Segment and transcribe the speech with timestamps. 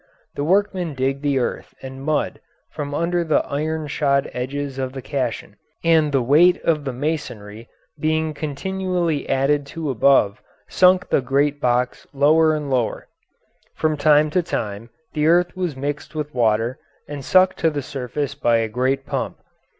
[0.33, 2.39] The workmen dug the earth and mud
[2.71, 7.69] from under the iron shod edges of the caisson, and the weight of the masonry
[7.99, 13.09] being continually added to above sunk the great box lower and lower.
[13.75, 18.33] From time to time the earth was mixed with water and sucked to the surface
[18.33, 19.37] by a great pump.